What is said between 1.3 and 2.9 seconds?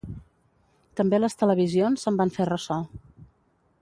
televisions se'n van fer ressò.